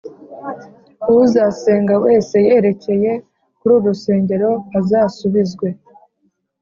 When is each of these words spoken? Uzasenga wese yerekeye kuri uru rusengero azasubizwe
Uzasenga 1.23 1.95
wese 2.05 2.35
yerekeye 2.47 3.11
kuri 3.59 3.71
uru 3.75 3.85
rusengero 3.87 4.49
azasubizwe 4.77 5.67